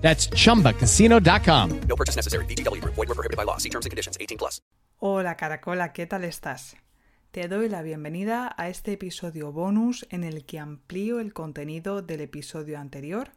[0.00, 1.80] That's chumbacasino.com.
[1.88, 2.44] No purchase necessary.
[2.80, 2.94] Group.
[2.96, 3.58] Void were prohibited by law.
[3.58, 4.18] See terms and conditions.
[4.20, 4.60] 18 plus.
[5.02, 6.76] Hola Caracola, ¿qué tal estás?
[7.30, 12.20] Te doy la bienvenida a este episodio bonus en el que amplío el contenido del
[12.20, 13.30] episodio anterior,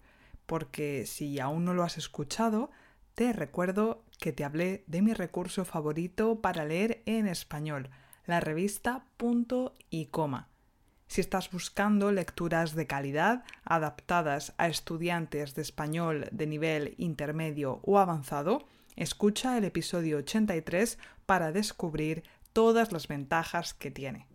[0.45, 2.69] porque si aún no lo has escuchado,
[3.15, 7.91] te recuerdo que te hablé de mi recurso favorito para leer en español,
[8.25, 10.49] la revista Punto y Coma.
[11.07, 17.99] Si estás buscando lecturas de calidad adaptadas a estudiantes de español de nivel intermedio o
[17.99, 24.27] avanzado, escucha el episodio 83 para descubrir todas las ventajas que tiene.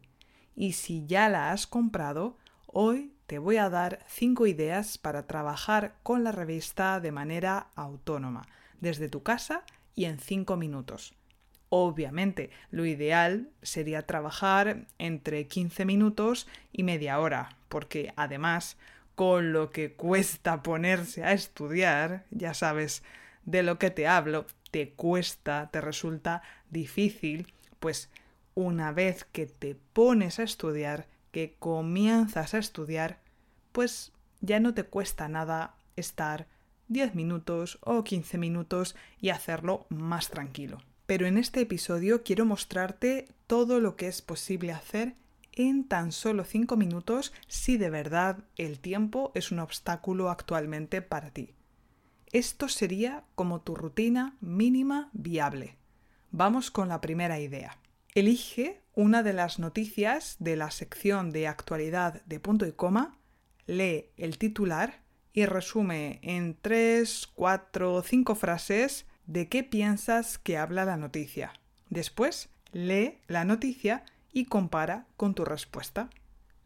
[0.54, 5.96] Y si ya la has comprado, hoy te voy a dar 5 ideas para trabajar
[6.02, 8.46] con la revista de manera autónoma,
[8.80, 9.64] desde tu casa
[9.94, 11.14] y en 5 minutos.
[11.70, 18.78] Obviamente, lo ideal sería trabajar entre 15 minutos y media hora, porque además,
[19.14, 23.02] con lo que cuesta ponerse a estudiar, ya sabes
[23.44, 28.10] de lo que te hablo, te cuesta, te resulta difícil, pues
[28.54, 33.18] una vez que te pones a estudiar, que comienzas a estudiar,
[33.72, 36.46] pues ya no te cuesta nada estar
[36.88, 40.78] 10 minutos o 15 minutos y hacerlo más tranquilo
[41.08, 45.14] pero en este episodio quiero mostrarte todo lo que es posible hacer
[45.52, 51.30] en tan solo 5 minutos si de verdad el tiempo es un obstáculo actualmente para
[51.30, 51.54] ti.
[52.30, 55.78] Esto sería como tu rutina mínima viable.
[56.30, 57.78] Vamos con la primera idea.
[58.14, 63.16] Elige una de las noticias de la sección de actualidad de punto y coma,
[63.66, 65.00] lee el titular
[65.32, 71.52] y resume en 3, 4 o 5 frases de qué piensas que habla la noticia.
[71.90, 76.08] Después, lee la noticia y compara con tu respuesta.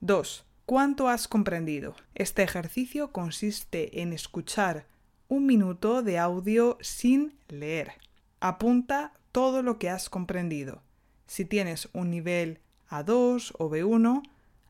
[0.00, 0.46] 2.
[0.64, 1.96] ¿Cuánto has comprendido?
[2.14, 4.86] Este ejercicio consiste en escuchar
[5.28, 7.94] un minuto de audio sin leer.
[8.38, 10.82] Apunta todo lo que has comprendido.
[11.26, 14.22] Si tienes un nivel A2 o B1,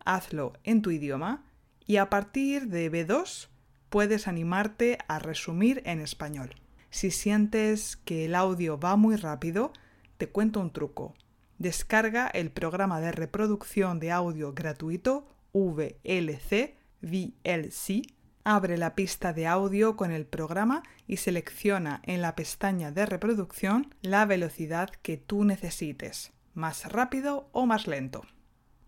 [0.05, 1.45] hazlo en tu idioma
[1.87, 3.49] y a partir de B2
[3.91, 6.55] puedes animarte a resumir en español.
[6.93, 9.73] Si sientes que el audio va muy rápido,
[10.19, 11.15] te cuento un truco.
[11.57, 18.03] Descarga el programa de reproducción de audio gratuito VLC, VLC,
[18.45, 23.95] abre la pista de audio con el programa y selecciona en la pestaña de reproducción
[24.03, 28.21] la velocidad que tú necesites, más rápido o más lento.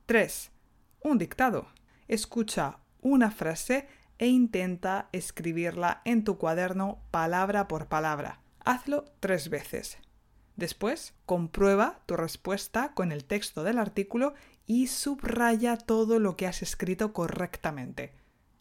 [0.05, 0.51] 3.
[1.01, 1.69] Un dictado.
[2.07, 3.89] Escucha una frase
[4.19, 8.41] e intenta escribirla en tu cuaderno palabra por palabra.
[8.65, 9.99] Hazlo tres veces.
[10.57, 14.35] Después, comprueba tu respuesta con el texto del artículo
[14.67, 18.15] y subraya todo lo que has escrito correctamente.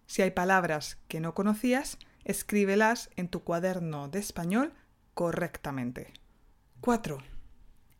[0.07, 4.73] Si hay palabras que no conocías, escríbelas en tu cuaderno de español
[5.13, 6.13] correctamente.
[6.81, 7.19] 4.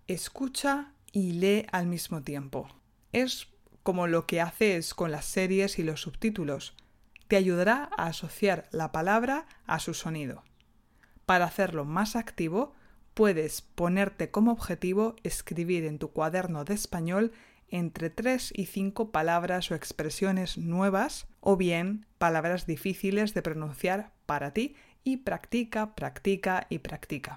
[0.08, 2.68] Escucha y lee al mismo tiempo.
[3.12, 3.48] Es
[3.84, 6.76] como lo que haces con las series y los subtítulos
[7.28, 10.44] te ayudará a asociar la palabra a su sonido.
[11.26, 12.74] Para hacerlo más activo,
[13.14, 17.32] puedes ponerte como objetivo escribir en tu cuaderno de español
[17.70, 24.52] entre 3 y 5 palabras o expresiones nuevas o bien palabras difíciles de pronunciar para
[24.52, 27.36] ti y practica, practica y practica.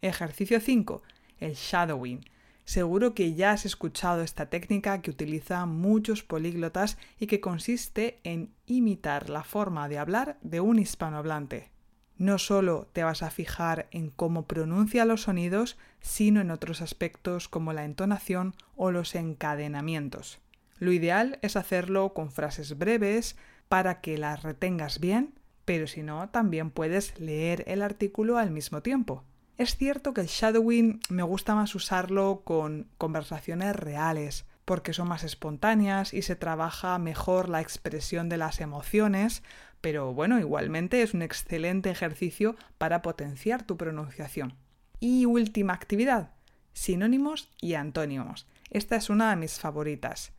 [0.00, 1.02] Ejercicio 5.
[1.38, 2.24] El shadowing.
[2.72, 8.54] Seguro que ya has escuchado esta técnica que utilizan muchos políglotas y que consiste en
[8.64, 11.70] imitar la forma de hablar de un hispanohablante.
[12.16, 17.46] No solo te vas a fijar en cómo pronuncia los sonidos, sino en otros aspectos
[17.46, 20.40] como la entonación o los encadenamientos.
[20.78, 23.36] Lo ideal es hacerlo con frases breves
[23.68, 25.34] para que las retengas bien,
[25.66, 29.24] pero si no, también puedes leer el artículo al mismo tiempo.
[29.58, 35.24] Es cierto que el shadowing me gusta más usarlo con conversaciones reales, porque son más
[35.24, 39.42] espontáneas y se trabaja mejor la expresión de las emociones,
[39.80, 44.54] pero bueno, igualmente es un excelente ejercicio para potenciar tu pronunciación.
[45.00, 46.30] Y última actividad,
[46.72, 48.46] sinónimos y antónimos.
[48.70, 50.32] Esta es una de mis favoritas.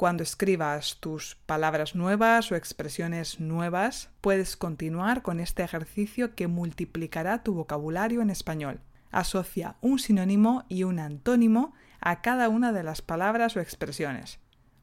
[0.00, 7.42] Cuando escribas tus palabras nuevas o expresiones nuevas, puedes continuar con este ejercicio que multiplicará
[7.42, 8.80] tu vocabulario en español.
[9.10, 14.40] Asocia un sinónimo y un antónimo a cada una de las palabras o expresiones.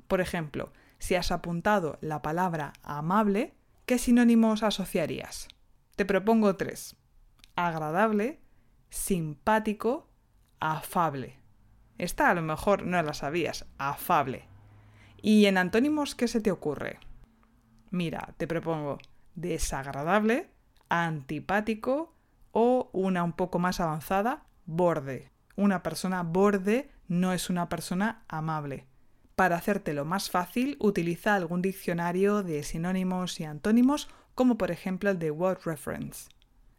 [0.07, 3.55] Por ejemplo, si has apuntado la palabra amable,
[3.87, 5.47] ¿qué sinónimos asociarías?
[5.95, 6.95] Te propongo tres.
[7.55, 8.39] Agradable,
[8.91, 10.11] simpático,
[10.59, 11.39] afable.
[11.97, 14.47] Esta a lo mejor no la sabías, afable.
[15.21, 16.99] ¿Y en antónimos qué se te ocurre?
[17.89, 18.99] Mira, te propongo
[19.35, 20.49] desagradable,
[20.89, 22.13] antipático
[22.51, 25.31] o una un poco más avanzada, borde.
[25.55, 28.85] Una persona borde no es una persona amable.
[29.35, 35.19] Para hacértelo más fácil, utiliza algún diccionario de sinónimos y antónimos, como por ejemplo el
[35.19, 36.29] de Word Reference.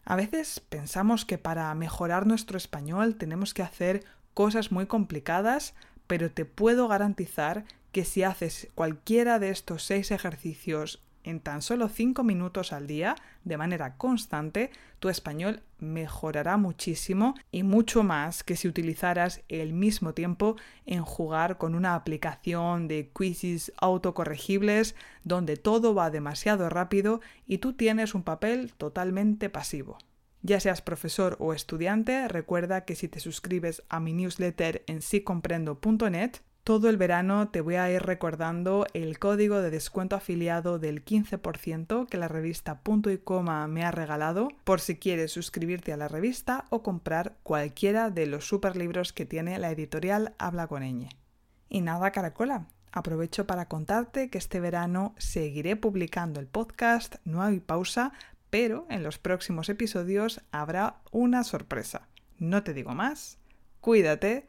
[0.05, 5.75] A veces pensamos que para mejorar nuestro español tenemos que hacer cosas muy complicadas,
[6.07, 11.89] pero te puedo garantizar que si haces cualquiera de estos seis ejercicios en tan solo
[11.89, 13.15] 5 minutos al día,
[13.45, 20.15] de manera constante, tu español mejorará muchísimo y mucho más que si utilizaras el mismo
[20.15, 20.57] tiempo
[20.87, 27.75] en jugar con una aplicación de quizzes autocorregibles donde todo va demasiado rápido y tú
[27.75, 29.99] tienes un papel totalmente pasivo.
[30.43, 36.37] Ya seas profesor o estudiante, recuerda que si te suscribes a mi newsletter en sicomprendo.net,
[36.69, 42.07] todo el verano te voy a ir recordando el código de descuento afiliado del 15%
[42.07, 46.09] que la revista Punto y Coma me ha regalado por si quieres suscribirte a la
[46.09, 51.09] revista o comprar cualquiera de los superlibros que tiene la editorial Habla con Ñ.
[51.71, 52.67] Y nada, caracola.
[52.93, 58.13] Aprovecho para contarte que este verano seguiré publicando el podcast, no hay pausa,
[58.51, 62.09] pero en los próximos episodios habrá una sorpresa.
[62.37, 63.39] No te digo más,
[63.81, 64.49] cuídate